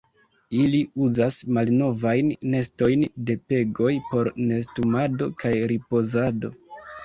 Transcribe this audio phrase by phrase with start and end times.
[0.59, 0.77] Ili
[1.07, 6.57] uzas malnovajn nestojn de pegoj por nestumado kaj ripozado.